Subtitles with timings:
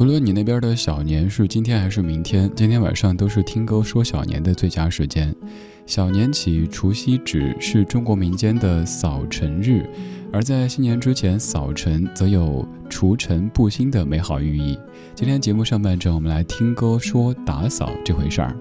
[0.00, 5.36] 不论你那边的小年是今天还是明天，今天晚上都是听歌说小年的最佳时间。
[5.84, 9.86] 小年起，除夕指是中国民间的扫尘日。
[10.32, 14.78] 而在新年之前，扫尘则有除尘布新的美好寓意。
[15.14, 18.56] 今天节目上半程，我们来听歌说打扫这回事儿。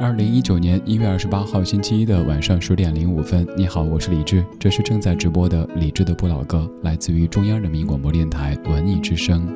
[0.00, 9.46] 二零一九年一月二十八号星期一的晚上十点零五分，你好，我是李志，这是正在直播的李志的不老歌，来自于中央人民广播电台文艺之声。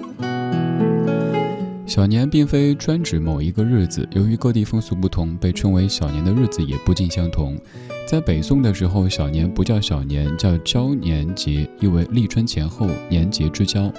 [1.89, 7.58] 小年并非专指某一个日子，由于各地风俗不同，被称为小年的日子也不尽相同。
[8.06, 13.91] 在北宋的时候，小年不叫小年，叫交年节，意为立春前后年节之交；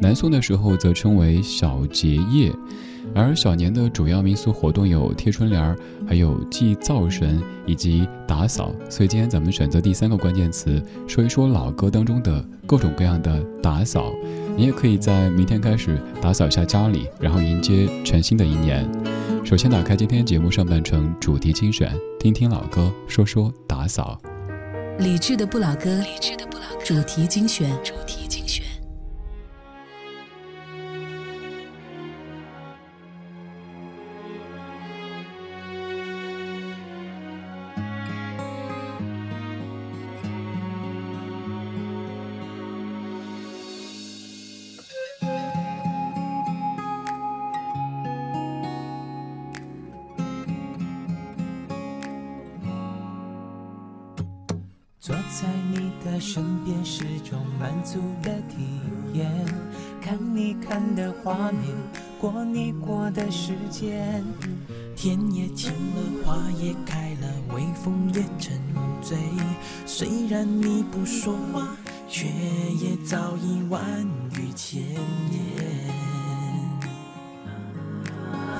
[0.00, 2.52] 南宋的时候则称为小节夜。
[3.14, 5.76] 而小年的主要民俗活动有贴春联儿，
[6.06, 8.74] 还有祭灶神以及打扫。
[8.90, 14.12] 所以今天咱们选择第三个关键词，说一说老歌当中的各种各样的打扫。
[14.56, 18.86] 你也可以在明天开始打扫一下家里，然后迎接全新的一年。
[19.44, 24.20] 首先打开今天节目上半程主题精选，听听老歌，说说打扫。
[24.98, 27.70] 理智的不老歌，理智的不老歌，主题精选。
[27.84, 27.94] 坐
[63.16, 64.22] 的时间。
[64.94, 68.58] 天也晴了，花也开了，微风也沉
[69.02, 69.16] 醉。
[69.86, 71.66] 虽然你不说话，
[72.08, 73.82] 却也早已万
[74.34, 75.00] 语千言。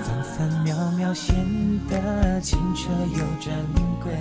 [0.03, 1.34] 分分秒秒显
[1.89, 3.55] 得清澈又珍
[4.03, 4.15] 贵。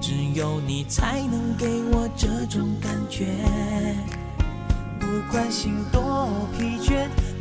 [0.00, 3.26] 只有你才能给我这种感觉，
[4.98, 7.06] 不管心多疲倦，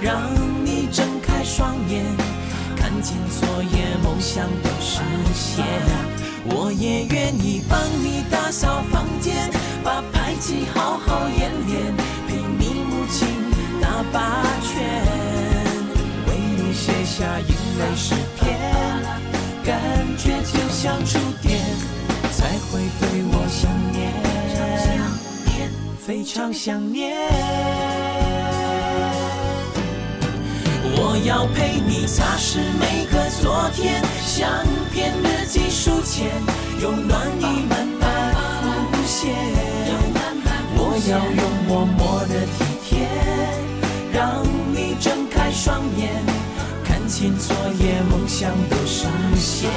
[0.00, 0.20] 让
[0.64, 2.04] 你睁开双眼。
[2.76, 5.00] 看见昨夜梦想都实
[5.34, 5.64] 现。
[6.50, 9.50] 我也愿意帮你打扫房间，
[9.84, 11.94] 把排挤好好演练，
[12.26, 13.28] 陪你母亲
[13.82, 14.72] 打八圈，
[16.26, 18.58] 为你写下眼泪诗篇，
[19.62, 19.76] 感
[20.16, 21.60] 觉就像触电，
[22.32, 23.98] 才会对我想念，
[25.98, 28.37] 非常想念。
[31.00, 34.50] 我要陪你擦拭每个昨天，相
[34.92, 36.26] 片日记书签，
[36.82, 38.34] 用暖意慢慢
[38.90, 39.30] 浮现。
[40.74, 43.06] 我要用默默的体贴，
[44.12, 44.42] 让
[44.74, 46.10] 你睁开双眼，
[46.84, 49.06] 看清昨夜梦想都实
[49.38, 49.70] 现。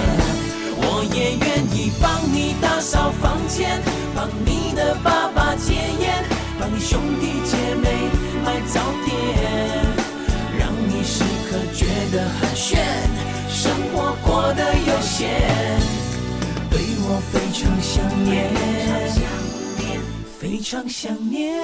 [0.76, 3.80] 我也愿意帮你打扫房间，
[4.16, 6.26] 帮你的爸爸戒烟，
[6.60, 8.10] 帮你兄弟姐妹
[8.44, 10.01] 买早点。
[11.52, 12.80] 刻觉得很炫，
[13.50, 15.30] 生活过得悠闲，
[16.70, 18.50] 对我非常想念，
[20.40, 21.62] 非常想念。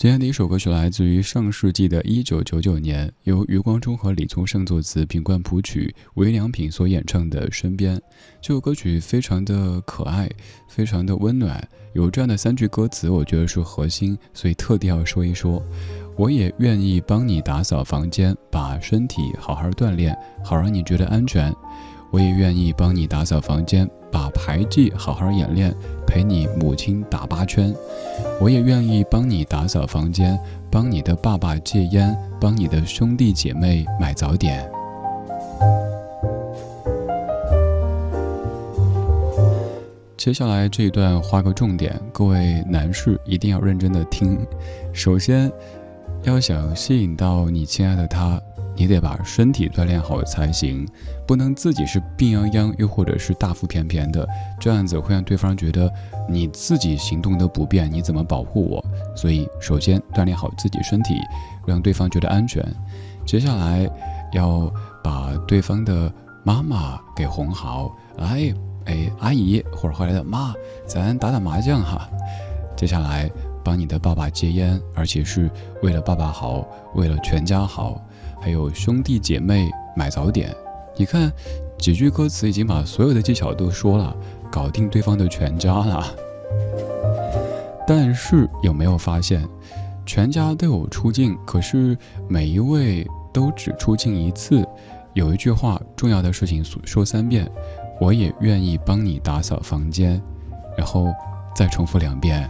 [0.00, 7.98] 今天的一首歌曲来自于上世纪的一九九九年，由余光中和李宗盛作词、品冠谱曲、韦良品所演唱的《身边》。
[8.40, 10.26] 这首歌曲非常的可爱，
[10.66, 11.62] 非常的温暖，
[11.92, 15.62] 有这样的三句歌词，我觉得是核心，所以特地要说一说。
[16.16, 21.54] 我也愿意帮你打扫房间，把身体好好锻炼，好让你觉得安全。
[22.10, 23.86] 我也愿意帮你打扫房间。
[24.10, 25.74] 把牌技好好演练，
[26.06, 27.74] 陪你母亲打八圈。
[28.40, 30.38] 我也愿意帮你打扫房间，
[30.70, 34.68] 帮你的爸爸戒烟，帮你的兄弟姐妹买早点。
[40.16, 44.38] 接下来这一段画个重点，各位男士一定要认真的听。
[44.92, 45.50] 首先，
[46.24, 48.38] 要想吸引到你亲爱的他。
[48.80, 50.88] 你得把身体锻炼好才行，
[51.26, 54.26] 不能自己是病殃殃，又或者是大腹便便的，
[54.58, 55.92] 这样子会让对方觉得
[56.26, 58.82] 你自己行动的不便，你怎么保护我？
[59.14, 61.12] 所以，首先锻炼好自己身体，
[61.66, 62.64] 让对方觉得安全。
[63.26, 63.86] 接下来
[64.32, 64.72] 要
[65.04, 66.10] 把对方的
[66.42, 68.50] 妈妈给哄好，哎
[68.86, 70.54] 哎，阿姨或者后来的妈，
[70.86, 72.08] 咱打打麻将哈。
[72.74, 73.30] 接下来
[73.62, 75.50] 帮你的爸爸戒烟，而且是
[75.82, 78.00] 为了爸爸好，为了全家好。
[78.40, 80.54] 还有兄弟姐妹买早点，
[80.96, 81.30] 你看
[81.78, 84.16] 几句歌词已经把所有的技巧都说了，
[84.50, 86.06] 搞定对方的全家了。
[87.86, 89.46] 但是有没有发现，
[90.06, 91.96] 全家都有出镜，可是
[92.28, 94.66] 每一位都只出镜一次。
[95.12, 97.50] 有一句话，重要的事情说三遍，
[98.00, 100.22] 我也愿意帮你打扫房间，
[100.78, 101.08] 然后
[101.54, 102.48] 再重复两遍。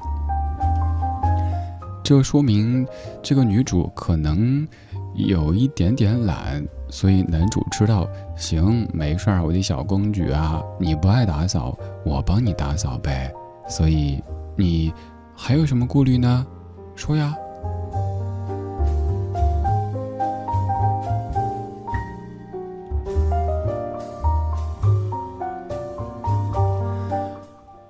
[2.05, 2.87] 这说明
[3.23, 4.69] 这个女主可能。
[5.15, 13.33] 有一点点懒，所以男主知道，行，没事儿，我的小公举啊，你不爱打扫，我帮你打扫呗。
[13.69, 14.23] 所以
[14.57, 14.93] 你
[15.37, 16.47] 还有什么顾虑呢？
[16.95, 17.35] 说呀。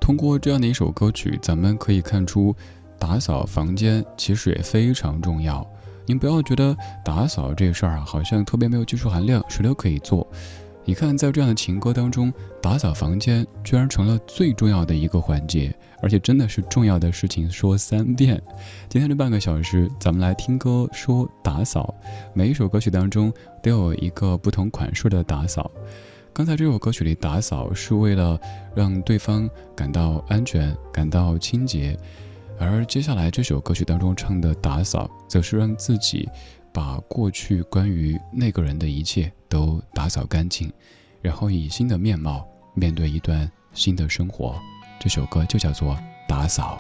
[0.00, 2.54] 通过这样的一首歌曲，咱们可以看出，
[2.98, 5.64] 打扫房间其实也非常重要。
[6.10, 10.26] 您不要觉得打扫这事儿啊，好像特别没有技术含量，谁都可以做。
[10.84, 18.42] 你看，在这样的情歌当中，打扫房间居然成了最重要的一个环节，而且真的是重要的事情说三遍。
[18.88, 21.94] 今天这半个小时，咱们来听歌说打扫，
[22.34, 25.70] 每一首歌曲当中都有一个不同款式的打扫。
[26.32, 28.36] 刚才这首歌曲里，打扫是为了
[28.74, 31.96] 让对方感到安全，感到清洁。
[32.68, 36.28] 而接下来这首歌曲当中唱的打扫，则是让自己
[36.72, 40.72] 把过去关于那个人的一切都打扫干净，
[41.22, 44.54] 然后以新的面貌面对一段新的生活。
[45.00, 45.94] 这首歌就叫做
[46.28, 46.78] 《打扫》。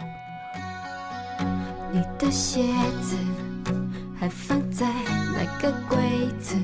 [1.92, 2.62] 你的鞋
[3.00, 3.16] 子
[4.14, 4.86] 还放在
[5.34, 5.98] 那个柜
[6.38, 6.56] 子？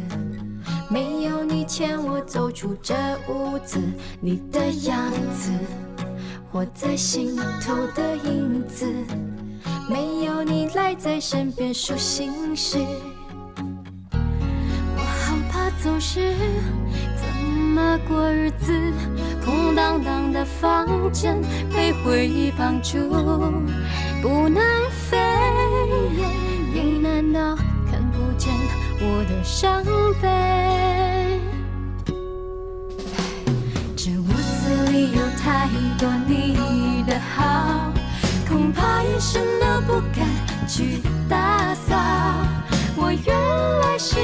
[0.90, 2.94] 没有你牵我走出这
[3.28, 3.80] 屋子，
[4.20, 5.50] 你的样子。
[6.57, 8.91] 我在心头的影子，
[9.91, 12.79] 没有你赖在身边数心事。
[14.11, 16.35] 我好怕总是
[17.15, 18.73] 怎么过日子，
[19.45, 21.39] 空荡荡的房间
[21.75, 23.07] 被回忆绑住，
[24.23, 24.63] 不能
[25.11, 25.19] 飞。
[26.73, 27.55] 你难道
[27.91, 28.51] 看不见
[29.03, 29.85] 我的伤
[30.23, 31.25] 悲？
[35.47, 35.71] 太。
[35.99, 37.91] 多你的好，
[38.47, 40.29] 恐怕一生都不敢
[40.69, 41.97] 去打扫。
[42.95, 43.35] 我原
[43.81, 44.19] 来是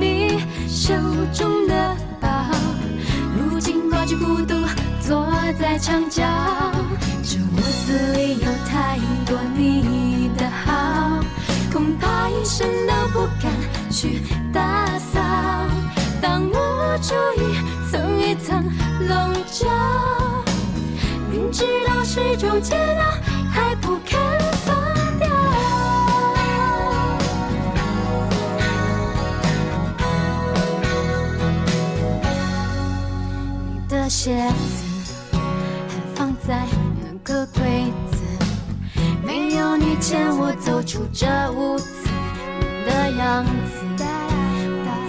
[0.00, 0.94] 你手
[1.34, 2.28] 中的宝，
[3.36, 4.54] 如今抱着孤独
[5.02, 5.30] 坐
[5.60, 6.24] 在墙角。
[7.22, 11.20] 这屋子里有太多你的好，
[11.70, 13.52] 恐怕一生都不敢
[13.90, 15.20] 去打扫。
[16.22, 17.58] 当我注意
[17.90, 18.64] 层一层
[19.06, 19.68] 笼罩，
[21.48, 23.04] 明知道是种煎熬，
[23.50, 24.20] 还不肯
[24.66, 24.76] 放
[25.18, 25.26] 掉。
[33.72, 34.84] 你的鞋子
[35.32, 35.38] 还
[36.14, 36.66] 放在
[37.00, 38.22] 那个柜子，
[39.24, 42.10] 没有你牵我走出这屋子，
[42.60, 43.50] 你的样子。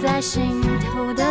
[0.02, 1.22] 在心头的，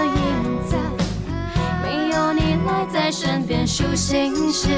[2.69, 4.69] 赖在身边数星星，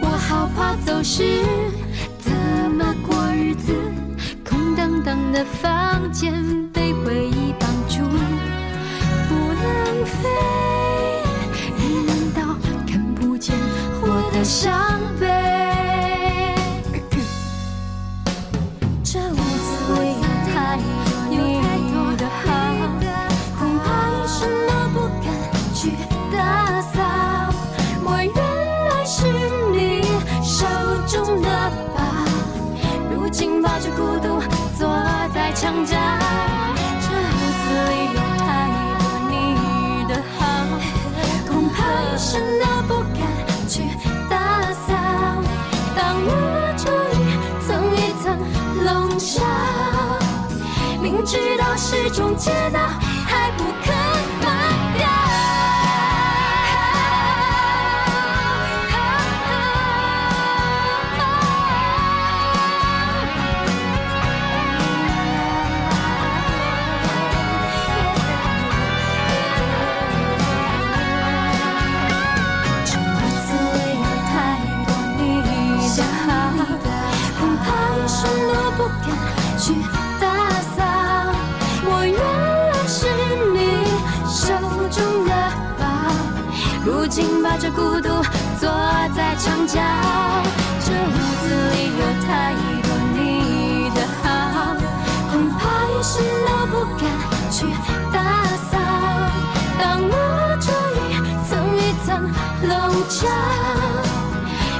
[0.00, 1.42] 我好怕走失，
[2.18, 2.32] 怎
[2.70, 3.74] 么过日子？
[4.48, 6.32] 空荡荡的房间
[6.72, 7.43] 被回忆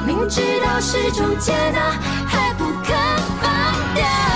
[0.07, 1.93] 明知道是种解答，
[2.27, 2.97] 还不肯
[3.41, 4.34] 放掉。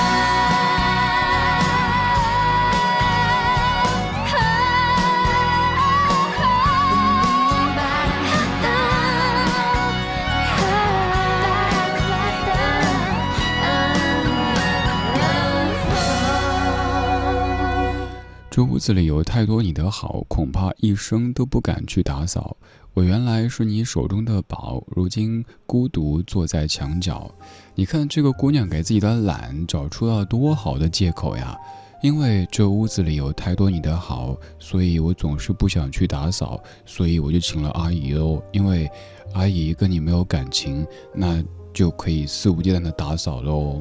[18.59, 22.57] 这屋子里有太多你的好，恐怕一生都不敢去打扫。
[22.93, 27.33] 我原来是你手中的宝，如今孤独坐在墙角。
[27.77, 31.57] 你看这个姑娘给自己的懒找出了多好的借口呀！
[32.03, 38.43] 因为这屋子里有太多你的好，所以我总是不想去打扫，所以我就请了阿姨喽。
[38.51, 38.91] 因为
[39.35, 40.85] 阿姨跟你没有感情，
[41.15, 41.41] 那
[41.73, 43.81] 就可以肆无忌惮的打扫喽。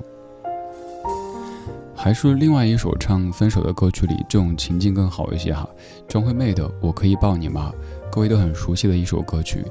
[1.97, 5.67] 还是另外一首唱分手的歌曲里，这种情境更好一些哈。
[6.07, 7.73] 张惠妹的《我可以抱你吗》，
[8.11, 9.65] 各位都很熟悉的一首歌曲。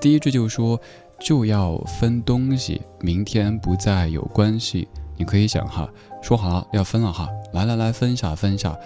[0.00, 0.80] 第一句就说
[1.18, 4.86] 就要分东西，明天不再有关系。
[5.16, 5.88] 你可以想哈，
[6.22, 8.76] 说好了要分了哈，来来来分下分下。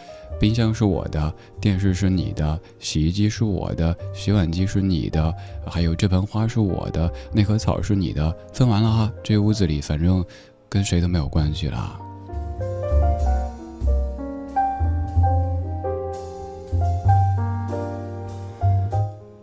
[0.41, 5.35] 冰箱是我的，电视是你的，洗衣机是我的，洗碗机是你的，
[5.67, 8.35] 还有这盆花是我的，那棵草是你的。
[8.53, 10.25] 分完了哈，这屋子里反正
[10.69, 12.01] 跟谁都没有关系了。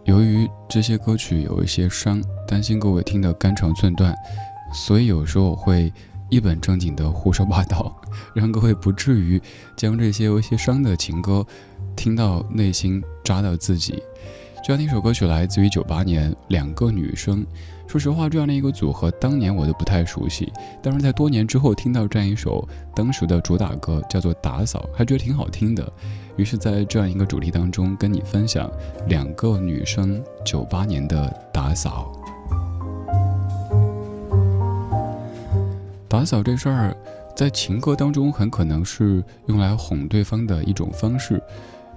[0.05, 4.15] 由于这些歌曲有一些伤，担心各位听得肝肠寸断，
[4.71, 5.91] 所以有时候我会
[6.29, 7.95] 一本正经的胡说八道，
[8.35, 9.41] 让各位不至于
[9.75, 11.45] 将这些有一些伤的情歌
[11.95, 14.01] 听到内心扎到自己。
[14.65, 17.45] 这样的一首歌曲来自于九八年，两个女生。
[17.85, 25.87] 说实话，这样的一个组合，当年我都不太熟悉，但是在多年之后听到这样一首当时的主打歌，叫做《打扫》，还觉得挺好听的。
[26.35, 28.67] 于是，在这样一个主题当中，跟你分享
[29.07, 32.11] 两个女生九八年的打扫。
[36.07, 36.97] 打扫这事儿，
[37.35, 41.39] 在情歌当中很可能是用来哄对方的一种方式。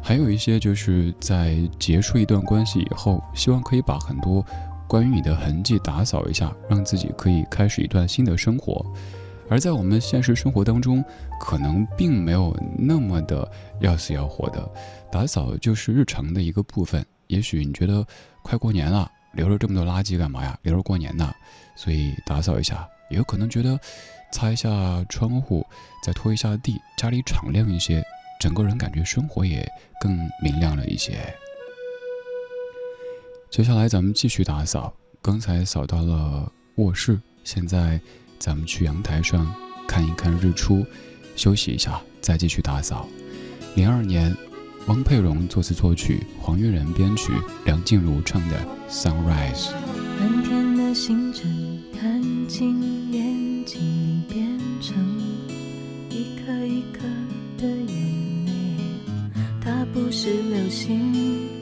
[0.02, 4.45] 还有一些就是在结束一段关系以后，希望可以把很多
[4.87, 8.85] 关于你的痕迹打扫一下，让自己可以开始一段新的生活。
[9.50, 11.05] 而在我们现实生活当中，
[11.40, 13.50] 可能并没有那么的
[13.81, 14.71] 要死要活的，
[15.11, 17.05] 打扫就是日常的一个部分。
[17.26, 18.07] 也许你觉得
[18.43, 20.59] 快过年了，留了这么多垃圾干嘛呀？
[20.62, 21.33] 留着过年呢，
[21.76, 22.87] 所以打扫一下。
[23.11, 23.78] 也有可能觉得
[24.31, 24.69] 擦一下
[25.09, 25.64] 窗户，
[26.05, 28.05] 再拖一下地，家里敞亮一些，
[28.38, 29.66] 整个人感觉生活也
[30.00, 31.18] 更明亮了一些。
[33.50, 38.00] 接下来咱们继续打扫，刚才扫到了卧室，现在。
[38.40, 39.52] 咱们去阳台上
[39.88, 40.87] 看一看日出，
[41.35, 43.09] 休息一下，再继续打扫。
[43.75, 44.33] 零二年，
[44.87, 47.33] 汪佩蓉作词作曲，黄悦仁编曲，
[47.64, 48.57] 梁静茹唱的
[48.88, 49.71] 《Sunrise》。
[50.21, 53.98] 满天的星辰，看进眼睛
[60.05, 61.58] 不是流星，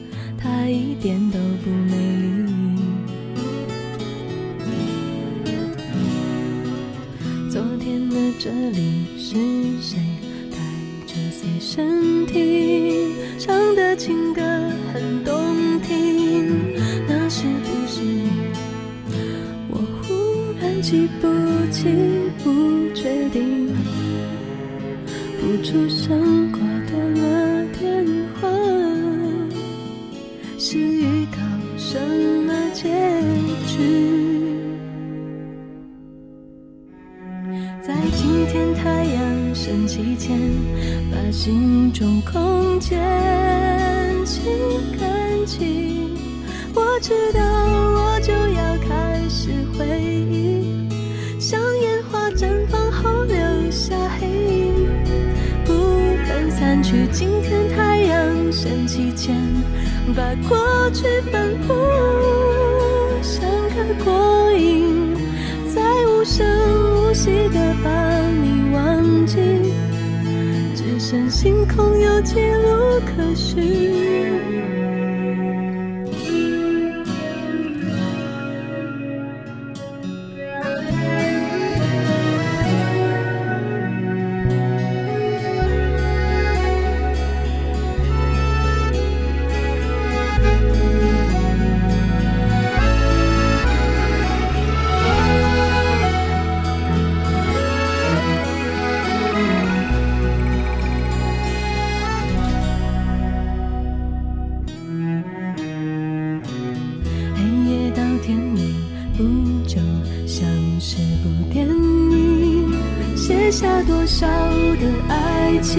[114.79, 115.75] 的爱情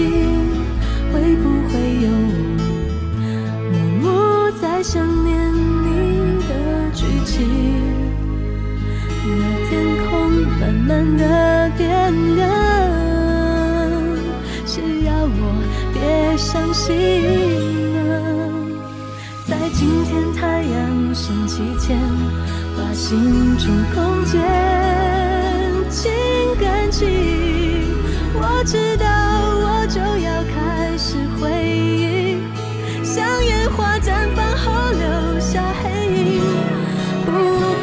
[1.11, 2.07] 会不会有
[3.71, 5.29] 我默默在想念
[5.83, 5.87] 你
[6.47, 6.49] 的
[6.93, 7.35] 剧情？
[9.21, 9.71] 那天
[10.07, 10.07] 空
[10.59, 11.23] 慢慢的
[11.77, 11.85] 变
[12.35, 12.39] 冷
[14.65, 15.41] 是要我
[15.93, 15.97] 别
[16.37, 16.87] 相信
[17.93, 17.97] 呢
[19.45, 21.97] 在今天太阳升起前
[22.75, 24.41] 把心中空间
[28.41, 32.37] 我知道我就要开始回忆，
[33.03, 36.41] 像烟花绽放后留下黑影，
[37.25, 37.31] 不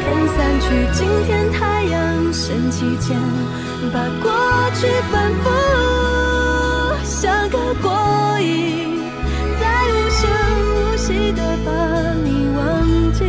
[0.03, 0.65] 肯散去。
[0.93, 3.15] 今天太阳升起前，
[3.93, 4.31] 把过
[4.73, 5.45] 去反复
[7.03, 8.99] 像个过瘾，
[9.59, 10.27] 再无声
[10.73, 11.69] 无息的把
[12.23, 13.19] 你忘记，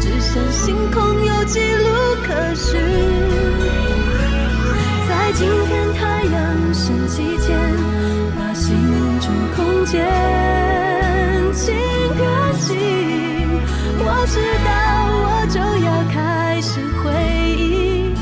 [0.00, 1.88] 只剩星空有记录
[2.22, 2.78] 可寻，
[5.08, 5.67] 在今天。
[7.08, 7.58] 期间，
[8.36, 8.76] 把心
[9.20, 10.04] 中空间
[11.54, 11.74] 清
[12.16, 12.20] 可
[12.60, 12.68] 净。
[14.00, 14.68] 我知道
[15.24, 16.70] 我就要开始
[17.02, 17.10] 回
[17.56, 18.14] 忆，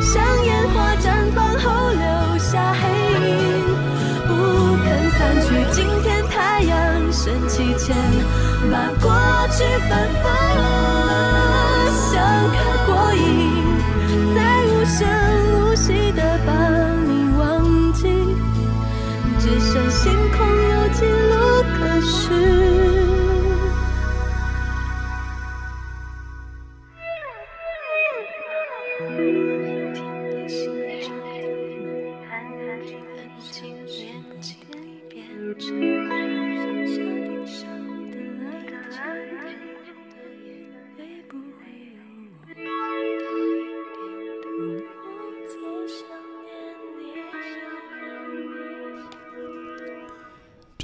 [0.00, 0.12] 像
[0.44, 1.04] 烟花绽
[1.34, 2.04] 放后留
[2.38, 2.82] 下黑
[3.18, 3.24] 影，
[4.28, 4.30] 不
[4.84, 5.46] 肯散去。
[5.72, 6.72] 今天太阳
[7.10, 7.96] 升起前，
[8.70, 9.08] 把过
[9.50, 10.53] 去翻覆。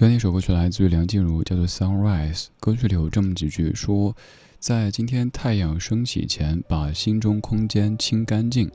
[0.00, 2.44] 这样一首歌曲来自于梁静茹，叫做《Sunrise》。
[2.58, 4.16] 歌曲里有这么几句说
[4.58, 8.70] ：“在今天太阳升起前，把心中空间清干净。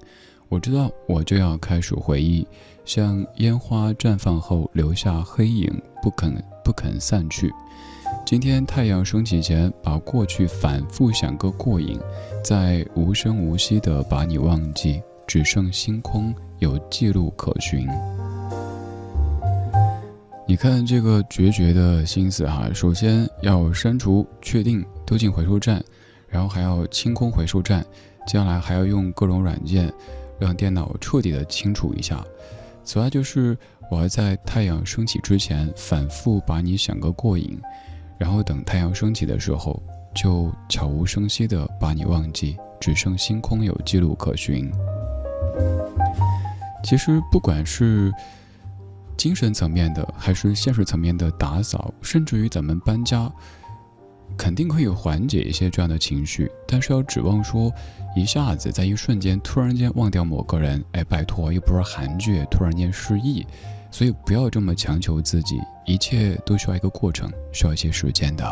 [0.50, 2.46] 我知道，我就要开始回忆，
[2.86, 5.68] 像烟花绽放后留下黑影，
[6.00, 6.32] 不肯
[6.64, 7.52] 不肯散去。
[8.24, 12.00] 今天太阳升起前，把过去反复想个过瘾，
[12.44, 17.88] 再无声无息地把你忘记，只剩星空有记录可寻。”
[20.48, 25.84] 你看这个决绝的心思哈，首先要删除、确定丢进回收站，
[26.28, 27.84] 然后还要清空回收站，
[28.28, 29.92] 接下来还要用各种软件
[30.38, 32.24] 让电脑彻底的清除一下。
[32.84, 33.58] 此外就是
[33.90, 37.60] 我要在太阳升起之前反复把你想个过瘾，
[38.16, 39.82] 然后等太阳升起的时候
[40.14, 44.72] 就悄无声息的把你忘记，只剩星空有记录可寻。
[46.84, 48.14] 其实不管是。
[49.18, 53.32] 精神层面的，还是现实层面的打扫，甚至于咱们搬家，
[54.38, 56.50] 肯定可以缓解一些这样的情绪。
[56.68, 57.72] 但是要指望说，
[58.16, 63.46] 一下子在一瞬间突然间忘掉某个人，哎，拜托，又不是韩剧，突然间失忆，
[63.92, 68.46] 所以不要这么强求自己，一切都需要一个过程，需要一些时间的。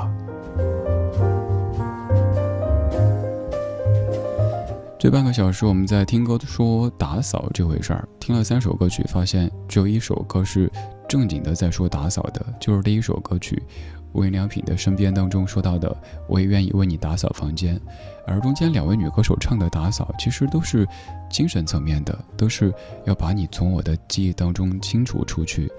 [5.03, 10.71] 这半个小时，我们在听歌说打扫这回事儿，听了三首歌曲，发现只有一首歌是
[11.09, 13.61] 正经的在说打扫的，就是第一首歌曲
[14.13, 15.93] 《无印良品的身边》当中说到的
[16.25, 17.77] “我也愿意为你打扫房间”，
[18.25, 20.87] 而中间两位女歌手唱的打扫，其实都是
[21.29, 25.69] 精神层面的，都是要把你从我的记忆当中清除出去，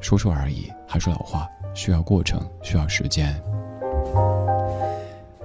[0.00, 0.72] 说说而已。
[0.88, 3.38] 还是老话，需要过程，需要时间。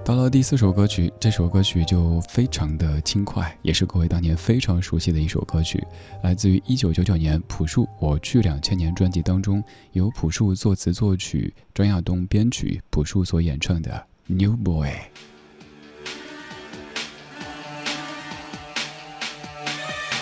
[0.05, 5.83] 到了第四首歌曲，这首歌曲就非常的轻快，也是各位当年非常熟悉的一首歌曲，
[6.21, 9.63] 来自于一九九九年朴树《我去两千年》专辑当中，
[9.93, 14.89] 由朴树作词作曲，张亚东编曲，朴树所演唱的《New Boy》。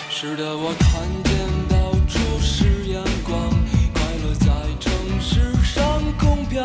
[0.08, 3.50] 是的，我看见到处是阳光，
[3.92, 4.46] 快乐在
[4.80, 6.64] 城市上空飘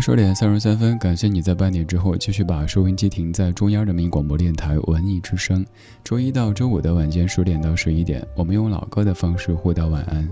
[0.00, 5.62] 二十点三十三分，感谢你在半点之后继续把收音机停在中央人民广播电台文艺之声。
[6.02, 10.26] 周一到周五的晚间十点到十一点，我们用老歌的方式互道晚安。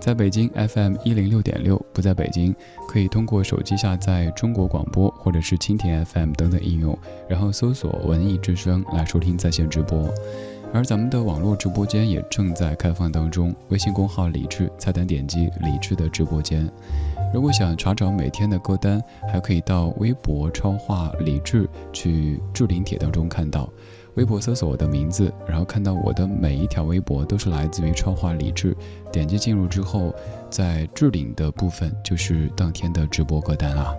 [0.00, 2.52] 在北京 FM 一零六点六，不在北京
[2.88, 10.12] 可以通过手机下载中国广播或者是蜻蜓 FM 等等应用，然后搜索文艺之声来收听在线直播。
[10.74, 16.68] 而咱们的网络直播间也正在开放当中，微信公号李智，菜单点击李智的直播间。
[17.32, 23.68] 如果想查找每天的歌单，还可以到微博超话李智去置顶帖当中看到。
[24.16, 28.76] 微博搜索我的名字，然后看到我的每一条微博都是来自于超话李智。
[29.10, 30.14] 点击进入之后，
[30.50, 33.94] 在置顶的部分就是当天的直播歌单啦。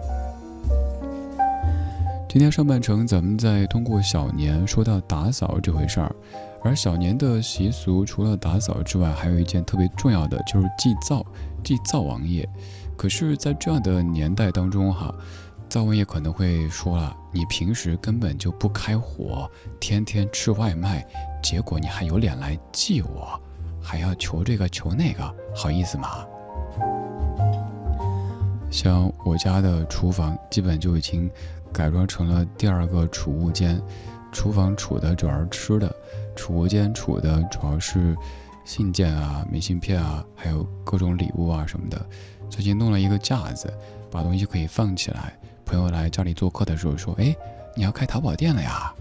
[2.30, 6.16] 今天上半程，咱们在通过小年说到打扫这回事儿，
[6.64, 11.26] 而小年的习俗除了打扫之外，还有一件特别重要的，就是祭灶，
[11.64, 12.48] 祭灶王爷。
[12.96, 15.14] 可是，在这样的年代当中，哈，
[15.70, 21.06] 灶王爷可能会说了：“你平时根本就不开火，天天吃外卖，
[21.42, 23.40] 结果你还有脸来祭我，
[23.82, 26.26] 还要求这个求那个，好意思吗？”
[28.72, 31.30] 像我家的厨房，基本就已经
[31.72, 33.82] 改装成了第二个储物间。
[34.32, 35.96] 厨房储的主要是吃的，
[36.36, 38.18] 储物间储的主要是
[38.66, 42.04] 信件啊、明信片啊，还有各种礼物啊什么的。
[42.50, 43.74] 最近弄了一个架子，
[44.12, 45.34] 把东西可以放起来。
[45.66, 47.36] 朋友来家里做客的时候说：“哎，
[47.76, 48.94] 你要开淘宝店了呀？”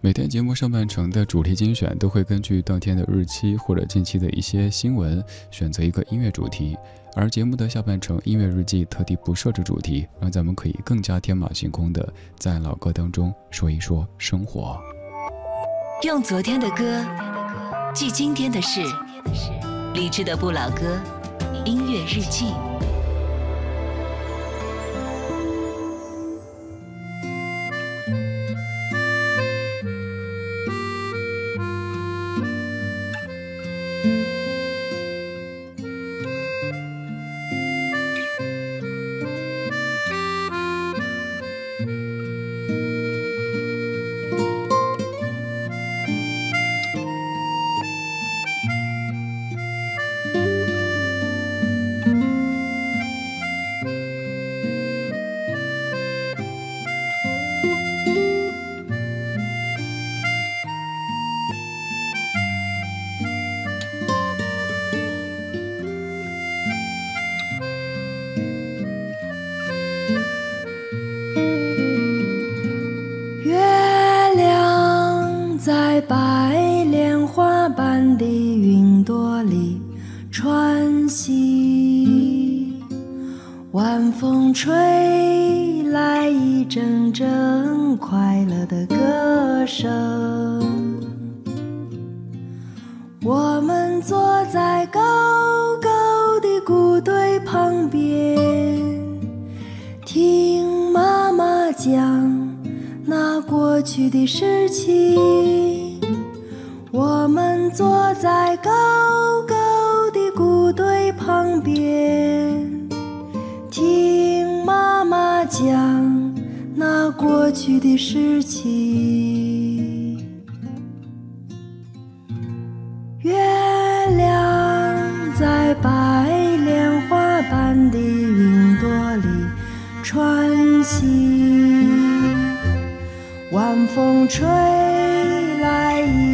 [0.00, 6.76] 每天节目上半程的主题精选都会根据当天的日期或者近期的一些新闻选择一个音乐主题，
[7.14, 14.80] 而节目的下半程音乐日记特地不设置主题，让咱们可以更加天马行空的在老歌当中说一说生活。
[16.02, 17.04] 用昨天的歌
[17.92, 18.80] 记今天的事，
[19.94, 20.96] 理智的不老歌，
[21.64, 22.52] 音乐日记。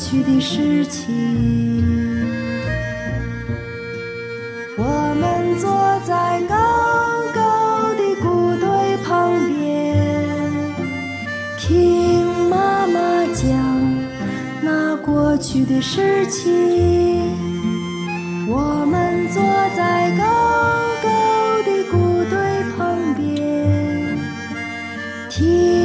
[0.00, 1.06] 去的事情。
[4.78, 4.84] 我
[5.20, 5.68] 们坐
[6.06, 6.56] 在高
[7.34, 9.94] 高的谷堆旁边，
[11.58, 12.98] 听妈妈
[13.34, 13.44] 讲
[14.62, 16.48] 那过去的事情。
[18.48, 19.42] 我们坐
[19.76, 20.24] 在高
[21.02, 21.08] 高
[21.66, 22.38] 的谷堆
[22.74, 22.78] 旁
[23.14, 24.18] 边，
[25.28, 25.79] 听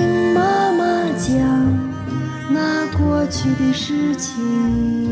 [3.25, 5.04] 过去的事情。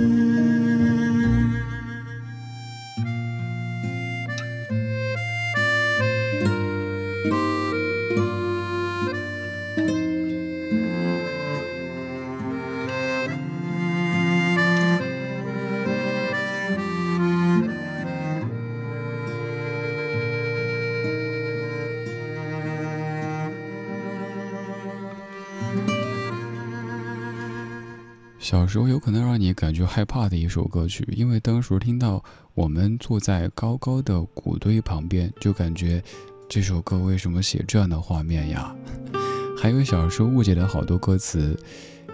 [28.54, 36.00] 小时候有可能让你感觉害怕的一首歌曲，因为当时听到我们坐在高高的谷堆旁边，就感觉
[36.48, 38.72] 这首歌为什么写这样的画面呀？
[39.58, 41.60] 还有小时候误解的好多歌词，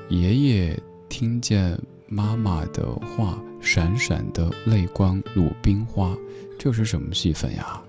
[0.07, 6.15] 爷爷听见妈妈的话，闪闪的泪光，鲁冰花，
[6.57, 7.81] 这是什么戏份呀？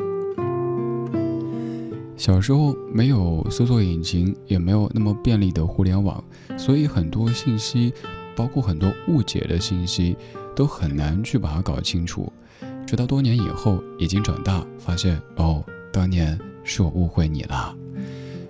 [2.16, 6.20] 小时候没有搜索引擎，也没有那么便利的互联网，
[6.58, 7.94] 所以很多信息。
[8.37, 10.16] 包括很多误解的信息，
[10.55, 12.33] 都很难去把它搞清楚。
[12.87, 17.75] 直到多年以后，已经长大，发现哦，当年是我误会你了。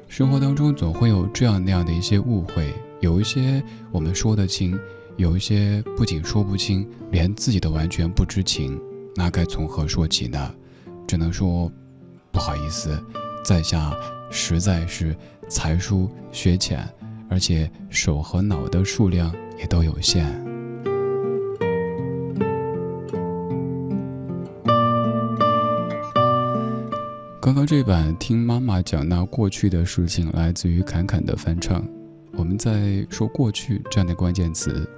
[0.09, 3.62] 生活当中总会有这样那样的一些误会，有一些
[3.93, 4.79] 我们说得清，
[5.16, 8.81] 有一些不仅说不清，连自己都完全不知情。
[9.14, 10.55] 那该从何说起呢？
[11.07, 11.71] 只能说，
[12.33, 12.99] 不好意思，
[13.45, 13.95] 在下
[14.31, 15.14] 实在是
[15.49, 16.88] 才疏学浅，
[17.29, 19.35] 而且手和脑的数量。
[19.61, 20.27] 也都有限。
[27.40, 31.85] 刚刚这版听妈妈讲那过去的事情，来自于侃侃的翻唱。
[32.37, 34.88] 我们在说过去这样的关键词，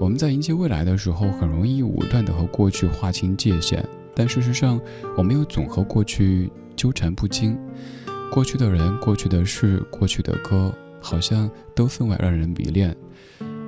[0.00, 4.80] 我们在迎接未来的时候，很容易武断的和过去划清界限，但事实上，
[5.16, 7.56] 我们又总和过去纠缠不清。
[8.30, 12.96] 过去的人、过去的事、过去的歌，好像都分外让人迷恋。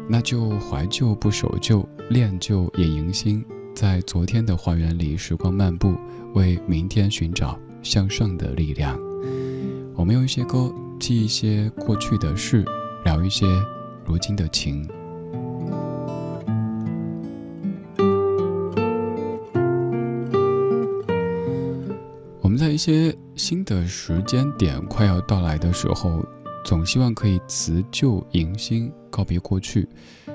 [0.09, 5.95] 那就怀旧不守旧，恋旧也迎新，在昨天的花园里时光漫步，
[6.33, 8.97] 为明天寻找向上的力量。
[9.97, 12.65] 我们用一些歌记一些过去的事，
[13.05, 13.47] 聊一些
[14.05, 14.89] 如今的情。
[22.41, 26.25] 我们在一些新的时间点快要到来的时候。
[26.67, 29.89] 总希望可以辞旧迎新，告别过去。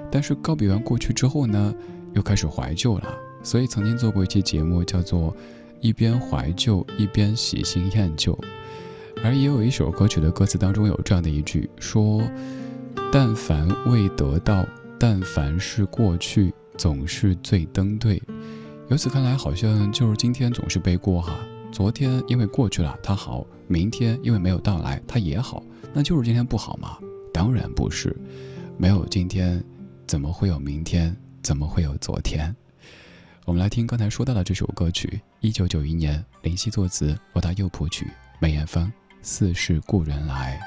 [0.10, 1.76] 但是告别完过去之后呢，
[2.14, 3.14] 又开始怀旧了。
[3.44, 5.34] 所以曾经做过一期节目，叫做
[5.82, 8.32] 《一边怀旧一边喜新厌旧》。
[9.22, 12.24] 而也有一首歌曲的歌词当中有这样的一句，说
[13.12, 14.66] ：“但凡未得到，
[14.98, 18.24] 但凡是过去，总是最登对。”
[18.88, 21.38] 由此看来，好像就是今天总是背锅哈。
[21.72, 25.64] 昨天因为过去了，它好；明天因为没有到来，它也好。
[25.94, 26.98] 那就是今天不好吗？
[27.34, 28.16] 当然不是，
[28.78, 29.64] 没有今天，
[30.06, 31.16] 怎么会有明天？
[31.42, 32.54] 怎么会有昨天？
[33.46, 38.06] 我们来听刚才说到的这首歌曲，一九九一年林夕作词，罗大佑谱曲，
[38.40, 38.86] 梅艳芳
[39.22, 40.60] 《似是故人来》。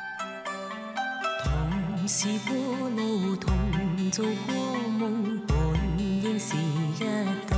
[1.44, 5.56] 同是过路，同做过梦，本
[5.98, 7.53] 应是一。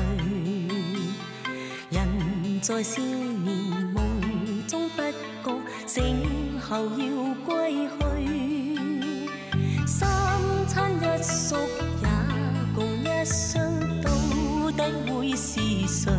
[2.67, 3.47] 在少年
[3.95, 4.03] 梦
[4.67, 5.57] 中不觉
[5.87, 6.59] 醒。
[6.61, 7.97] 后要归去，
[9.87, 10.19] 三
[10.67, 11.55] 餐一宿
[12.03, 12.09] 也
[12.75, 14.11] 共一生，到
[14.73, 16.11] 底会是谁？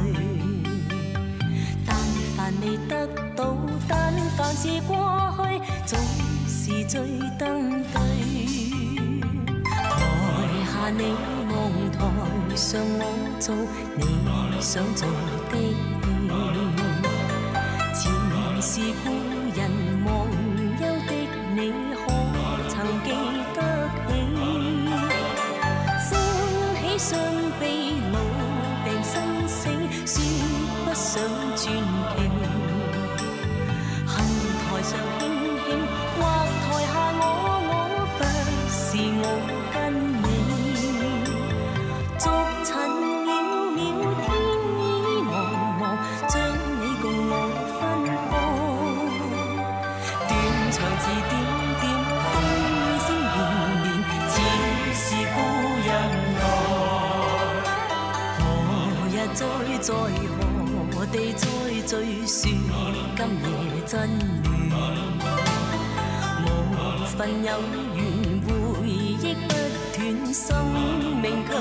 [1.86, 1.94] 但
[2.38, 4.96] 凡未得到，但凡是过
[5.36, 6.00] 去，总
[6.48, 7.02] 是最
[7.38, 8.00] 登对。
[9.66, 9.70] 台
[10.64, 11.12] 下你
[11.52, 13.04] 望，台上我
[13.38, 13.54] 做
[13.98, 15.06] 你想做
[15.52, 15.54] 的
[16.28, 16.67] 戏，
[63.98, 64.06] 真
[64.44, 64.46] 缘？
[66.46, 66.48] 无
[67.18, 67.50] 份有
[67.96, 68.00] 缘，
[68.46, 68.52] 回
[68.88, 69.50] 忆不
[69.98, 69.98] 断，
[70.32, 70.46] 生
[71.20, 71.52] 命却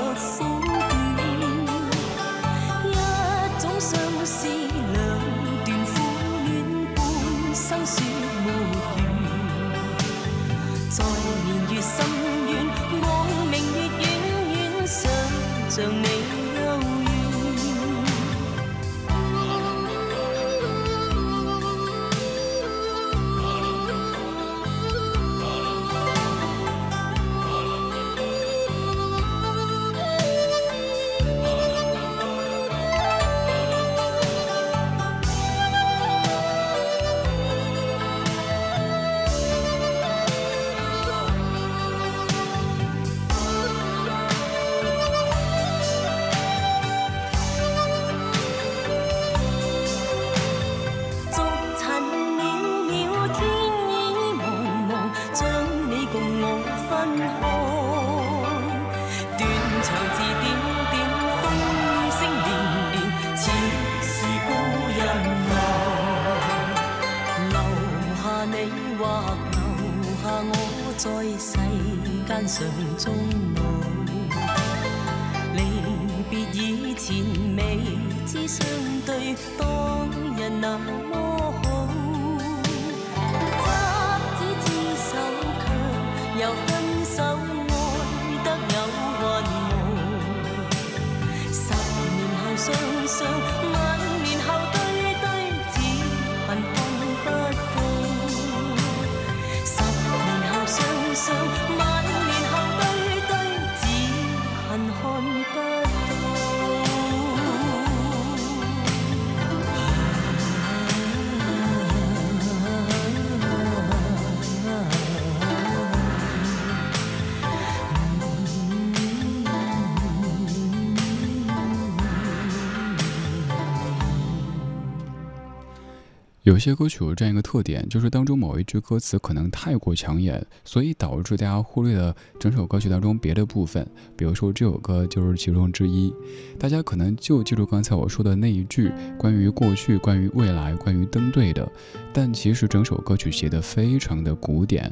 [126.57, 133.87] 有些歌曲有这样一个特点，就是当中某一句歌词可能太过抢眼，所以导致大家忽略了整首歌曲当中别的部分。
[134.17, 136.11] 比如说这首歌就是其中之一，
[136.59, 141.71] 大家可能就记住刚才我说的那一句关于过去、关于未来、关于登对的，
[142.11, 144.91] 但其实整首歌曲写得非常的古典。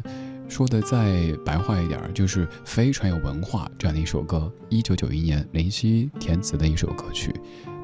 [0.51, 4.53] 说的再白话一点，就是非常有文化这样的一首歌。
[4.69, 7.35] 一九九一年林夕填词的一首歌曲，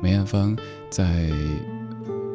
[0.02, 0.54] 梅艳芳
[0.90, 1.30] 在。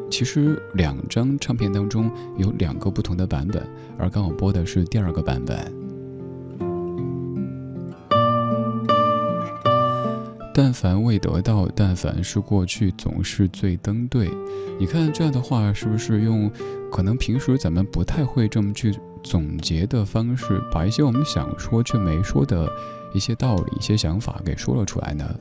[0.09, 3.61] 其实两张唱片当中有两个不同的版本，
[3.97, 5.73] 而刚我播的是第二个版本。
[10.53, 14.31] 但凡未得到，但凡是过去，总是最登对。
[14.79, 16.49] 你看这样的话，是不是用
[16.89, 22.71] 可能平时咱们不太会这么去总结的方式，把一些我们想说却没说的
[23.13, 25.37] 一些道理、一些想法给说了出来呢？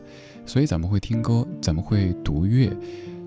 [0.47, 2.77] 所以咱们会听歌，咱们会读乐。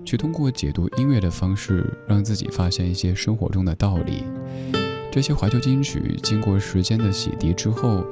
[0.08, 4.24] 去通过解读音乐的方式，让自己发现一些生活中的道理。
[5.12, 8.02] 这些怀旧金曲经过时间的洗涤之后，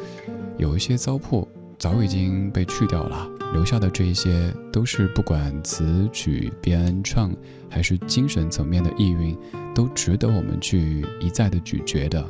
[0.58, 7.34] 有一些糟粕早已经被去掉了，留下的这一些都是不管词曲编唱
[7.70, 9.34] 还是精神层面的意蕴，
[9.74, 12.22] 都值得我们去一再的咀嚼的。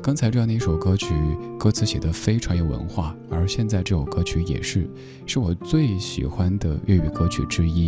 [0.00, 1.12] 刚才这样的一首歌曲，
[1.58, 4.88] 歌词写得非常有文化，而现在这首歌曲也是，
[5.26, 7.86] 是我最喜欢的粤语歌曲之一。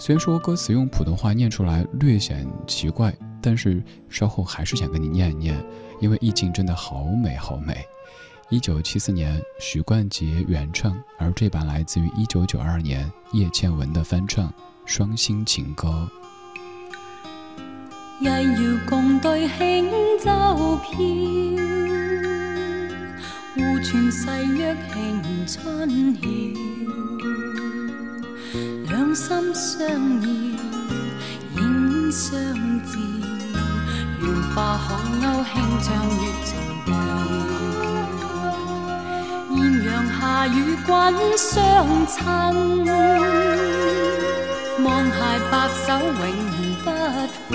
[0.00, 5.62] 虽然说歌词用普通话念出来略显奇怪，但是稍后还是想跟你念一念，
[6.00, 7.84] 因为意境真的好美好美。
[8.48, 14.48] 一九七四年许冠杰原唱，而这版来自于一九九二年叶倩文的翻唱
[14.86, 16.08] 《双星情歌》。
[18.22, 20.30] 一要共对轻舟
[20.82, 20.96] 飘，
[23.54, 24.26] 互传誓
[24.56, 27.19] 约庆春晓。
[29.00, 29.88] 兩心相
[30.20, 30.28] 邀，
[31.56, 32.38] 影相
[32.84, 32.92] 照，
[34.20, 34.22] 緣
[34.54, 35.48] 化海鷗輕
[35.82, 35.88] 唱
[36.20, 36.48] 月情
[36.84, 36.88] 調。
[39.48, 39.88] 豔陽
[40.20, 40.92] 下与君
[41.38, 41.56] 相
[42.08, 42.20] 親，
[44.84, 45.18] 望偕
[45.50, 45.52] 白
[45.86, 46.22] 首永
[46.84, 46.86] 不
[47.48, 47.50] 分。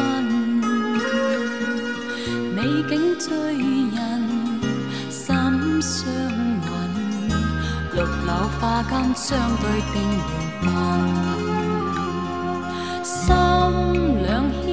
[2.55, 2.57] 美
[2.89, 3.29] 景醉
[3.93, 4.01] 人，
[5.11, 5.21] 心
[5.79, 6.67] 相允，
[7.93, 9.95] 綠柳花間相對定。
[13.03, 13.23] 心
[14.23, 14.65] 两牵，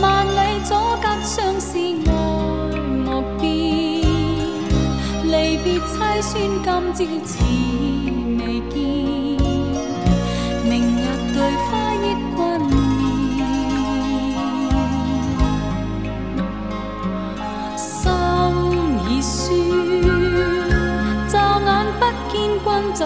[0.00, 1.78] 万里阻隔，相思爱
[3.04, 3.48] 莫变。
[5.24, 5.90] 离别凄
[6.20, 6.98] 酸，今朝似
[8.38, 8.74] 未见，
[10.64, 11.00] 明日
[11.32, 11.36] 对
[11.66, 12.04] 花忆
[12.34, 12.70] 君面。
[17.76, 17.88] 心
[19.08, 19.48] 已酸，
[21.28, 21.32] 骤
[21.64, 21.68] 眼
[22.00, 22.02] 不
[22.32, 22.34] 见
[22.64, 23.00] 君走。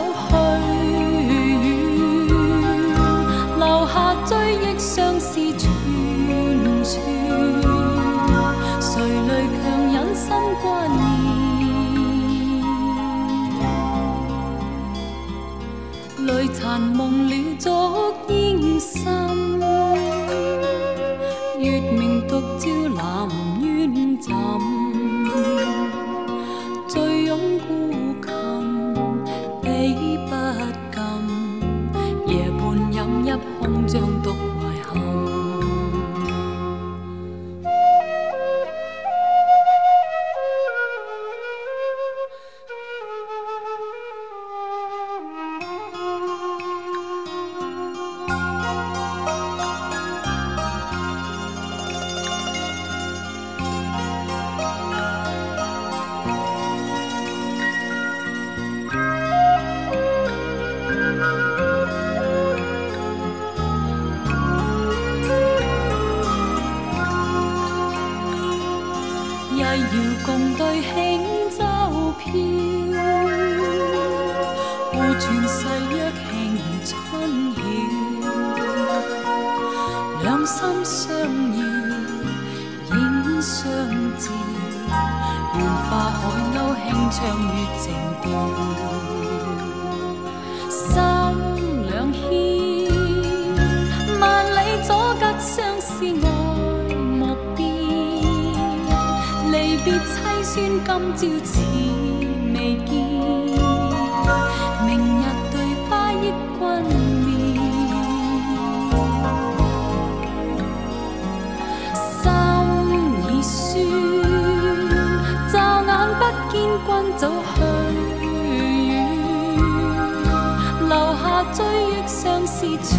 [122.84, 122.92] 串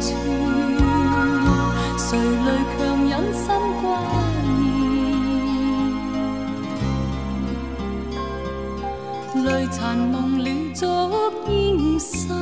[0.00, 0.10] 串，
[1.96, 3.46] 谁泪强忍心
[3.80, 3.84] 挂
[9.34, 9.44] 念？
[9.44, 10.82] 泪残梦了燭
[11.46, 12.33] 煙心，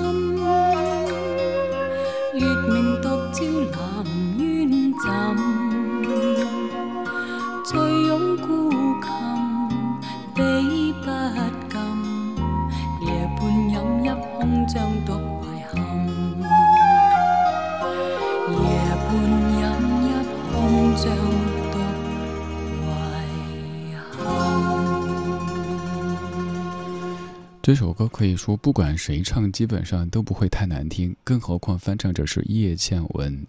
[27.73, 33.47] 这首歌可以说不管谁唱，基本上都不会太难听，更何况翻唱者是叶倩文。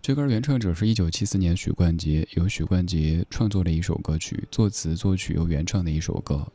[0.00, 6.46] 这歌原唱者是一九七四年许冠杰，由许冠杰创作的一首歌曲，作词作曲又原唱的一首歌。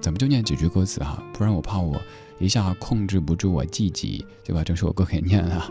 [0.00, 2.00] 咱们就念几句歌词哈，不然我怕我
[2.38, 5.68] 一下控制不住我自己，就把这首歌给念了。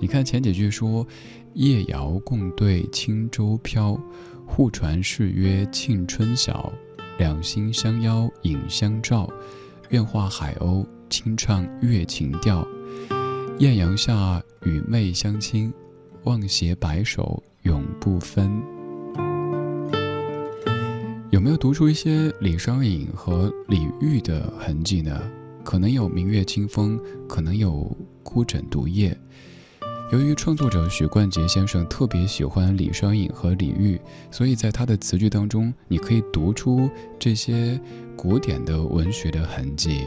[0.00, 1.06] 你看前几句说
[1.54, 3.96] ：“夜遥共对轻舟飘，
[4.44, 6.72] 互传誓约庆春晓。
[7.18, 9.30] 两心相邀影相照，
[9.92, 12.66] 愿化海鸥轻唱月情调。
[13.58, 15.70] 艳阳下与妹相亲，
[16.24, 18.50] 望携白首永不分。”
[21.30, 25.22] 有没有读出一些李商隐和李煜的痕迹呢？
[25.62, 29.14] 可能有明月清风，可能有孤枕独夜。
[30.12, 33.98] 由于创作者许冠杰先生特别喜欢李商隐和李煜，
[34.30, 36.86] 所以在他的词句当中，你可以读出
[37.18, 37.80] 这些
[38.14, 40.02] 古典的文学的痕迹。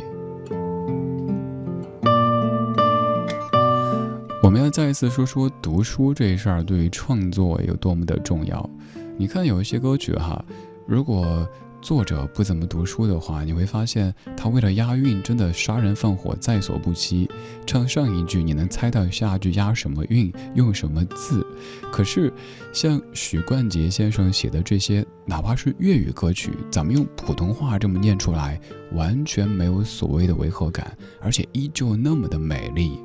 [4.44, 8.70] 我们要再一次说说读书这事儿对于创作有多么的重要。
[9.18, 10.46] 你看有一些歌曲哈，
[10.86, 11.50] 如果
[11.86, 17.30] 作者不怎么读书的话，你会发现他为了押韵，真的杀人放火在所不惜。
[17.68, 21.46] 唱上一句，你能猜到下句押什么韵，用什么字。
[21.92, 22.34] 可是
[22.74, 28.60] 像许冠杰先生写的这些，哪怕是粤语歌曲，咱们用普通话这么念出来，
[28.94, 33.00] 完全没有所谓的违和感，而且依旧那么的美丽。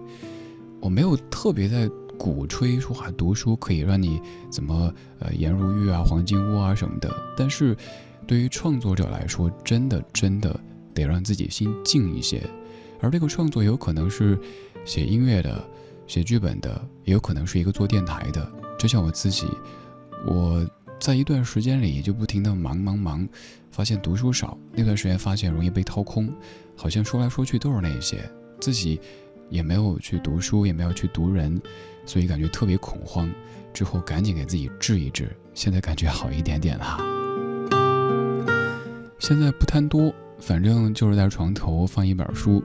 [0.81, 1.87] 我没有特别在
[2.19, 7.77] 鼓吹说话读书可以让你怎么呃颜如玉啊、黄金屋啊什么的，但是
[8.31, 10.57] 对于创作者来说，真的真的
[10.95, 12.41] 得让自己心静一些。
[13.01, 14.39] 而这个创作有可能是
[14.85, 15.69] 写音乐的、
[16.07, 18.49] 写剧本的，也有可能是一个做电台的。
[18.79, 19.49] 就像我自己，
[20.25, 20.65] 我
[21.01, 23.29] 在一段时间里就不停的忙忙忙，
[23.73, 26.33] 发现读书少，那段时间发现容易被掏空，
[26.77, 28.23] 好像说来说去都是那些，
[28.61, 29.01] 自己
[29.49, 31.61] 也没有去读书，也没有去读人，
[32.07, 33.29] 所以感觉特别恐慌。
[33.75, 37.20] 之后赶紧给自己治一治，现在感觉好一点点了。
[39.21, 42.65] 现在不贪多，反正就是在床头放一本书，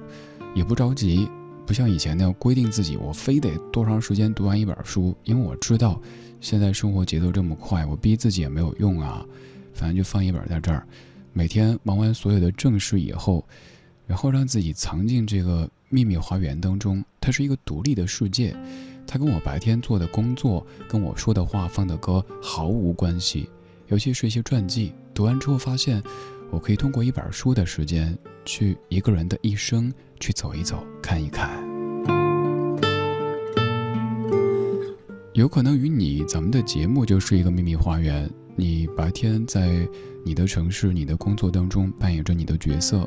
[0.56, 1.30] 也不着急，
[1.68, 6.02] 不像以前那样规定自己我非得多长时间读完一本书，因为我知道
[6.40, 9.24] 现在生活节奏这么快，我逼自己也没有用啊。
[9.74, 10.88] 反正就放一本在这儿，
[11.34, 13.46] 每天忙完所有的正事以后，
[14.08, 18.56] 然后让自己藏进这个秘密花园当中，它是一个独立的世界，
[19.06, 23.50] 它跟我白天做的工作、跟我说的话、放的歌毫无关系。
[23.88, 26.02] 尤其是一些传记，读完之后发现，
[26.56, 31.62] 我可以通过一本书的时间，去一个人的一生去走一走、看一看。
[35.34, 38.32] 有可能与你，咱们的节目就是一个秘密花园。
[38.56, 39.86] 你白天在
[40.24, 43.06] 你的城市、你的工作当中扮演着你的角色，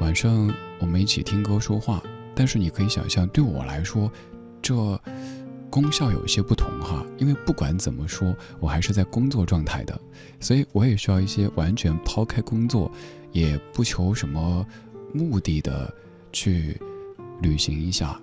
[0.00, 2.02] 晚上我们一起听歌说话。
[2.34, 4.10] 但是你可以想象，对我来说，
[4.62, 4.98] 这
[5.68, 6.69] 功效有些不同。
[7.20, 10.00] 因为不管怎么说，我还是在工作状态的，
[10.40, 12.90] 所以我也需要一些完全抛开工作，
[13.30, 14.66] 也不求什么
[15.12, 15.94] 目的的
[16.32, 16.80] 去
[17.42, 18.20] 旅行一下。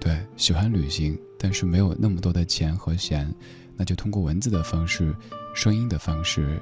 [0.00, 3.32] 对，喜欢旅行，但是没有那么多的钱和闲，
[3.76, 5.14] 那就通过文字的方式。
[5.54, 6.60] 声音的方式，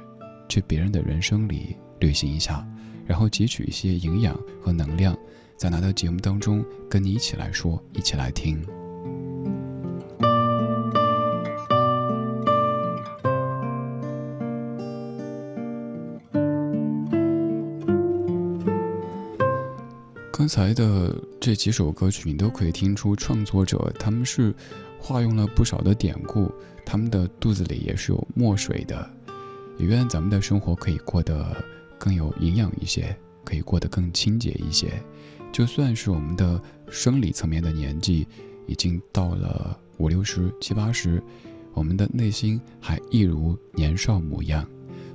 [0.48, 2.66] 去别人的人生里旅行一下，
[3.06, 5.16] 然后汲取一些营养和能量，
[5.56, 8.60] 再拿到节目当中跟你一起来说，一起来听。
[20.50, 24.52] 才的这几首歌曲，你都可以听出创作者他们是
[24.98, 26.50] 化用了不少的典故。
[26.84, 29.08] 他们的肚子里也是有墨水的，
[29.78, 31.56] 也愿咱们的生活可以过得
[31.96, 34.90] 更有营养一些，可以过得更清洁一些。
[35.52, 38.26] 就算是我们的生理层面的年纪
[38.66, 41.22] 已经到了五六十、七八十，
[41.74, 44.66] 我们的内心还一如年少模样。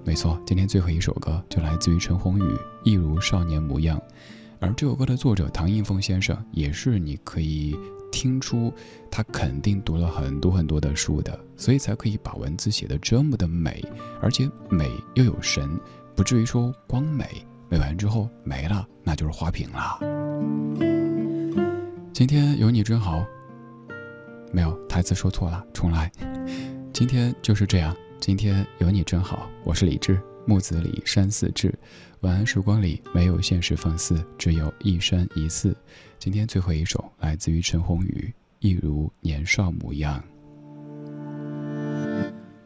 [0.06, 2.44] 没错，今天最后一首歌就来自于陈鸿宇，
[2.86, 3.98] 《一如少年模样》。
[4.60, 7.76] 而这首歌的作者唐映枫先生，也是你可以。
[8.12, 8.72] 听出
[9.12, 13.84] 他肯定读了很多很多的书的，所以才可以把文字写得这么的美，
[14.22, 15.70] 而且美又有神，
[16.16, 17.26] 不至于说光美，
[17.68, 20.00] 美完之后没了，那就是花瓶了。
[22.14, 23.26] 今天有你真好，
[24.54, 26.10] 没有台词说错了，重来。
[26.94, 31.74] 今天就是这样，今天有你真好，我是李志，木子李山寺志。
[32.22, 35.76] 晚安时光里没有现实放肆，只有一山一寺。
[36.18, 40.24] 今天最后一首来自于陈鸿宇，一如年少模样。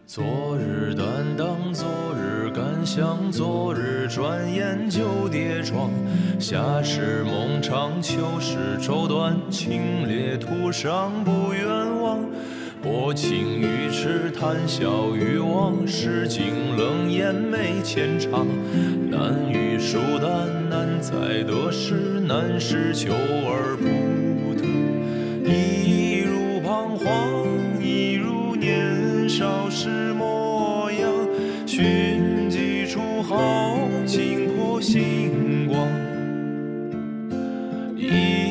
[0.06, 1.06] 昨日担
[1.38, 5.92] 当，昨日感想，昨日转眼就跌撞。
[6.40, 11.89] 夏时梦长，秋时愁短，清冽途上不远。
[12.82, 18.48] 薄情于痴，谈笑于往，世经冷眼没浅尝。
[19.10, 24.64] 难遇疏淡，难在得失，难是求而不得。
[25.46, 31.12] 一如彷徨，一如年少时模样。
[31.68, 35.86] 寻几处好，惊破星光。
[37.98, 38.49] 一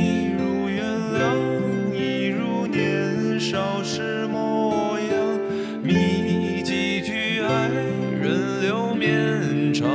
[8.99, 9.89] 绵长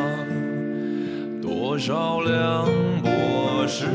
[1.42, 2.66] 多少凉
[3.04, 3.86] 薄世